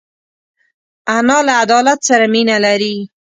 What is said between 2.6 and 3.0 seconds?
لري